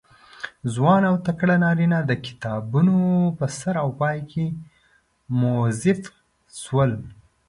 [0.73, 2.95] ځوان او تکړه نارینه د کتارونو
[3.37, 4.45] په سر او پای کې
[5.39, 6.01] موظف
[6.61, 6.91] شول.